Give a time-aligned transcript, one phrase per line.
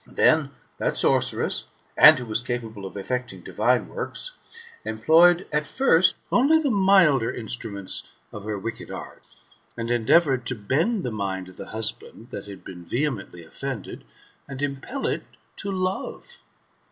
[0.07, 0.49] Then
[0.79, 1.65] that sorceress,
[1.95, 4.31] who as capable of effecting divine works,
[4.83, 8.01] employed at first only the milder instruments
[8.33, 9.21] of her wicked art,
[9.77, 14.03] and endeavoured to bend the mind of the husband that had been vehemently offended,
[14.49, 15.21] and impel it
[15.57, 16.37] to love.